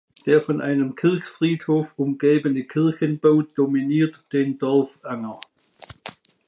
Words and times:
Der 0.25 0.41
von 0.41 0.61
einem 0.61 0.95
Kirchfriedhof 0.95 1.93
umgebene 1.95 2.63
Kirchenbau 2.63 3.43
dominiert 3.43 4.33
den 4.33 4.57
Dorfanger. 4.57 5.39